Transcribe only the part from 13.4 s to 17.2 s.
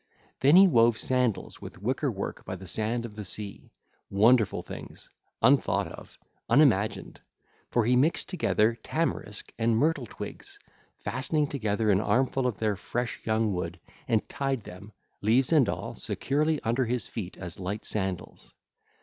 wood, and tied them, leaves and all securely under his